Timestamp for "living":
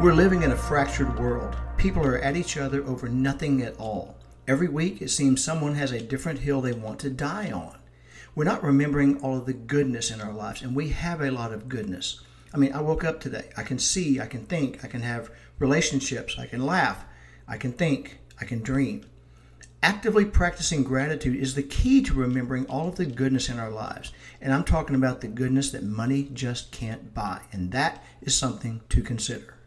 0.14-0.44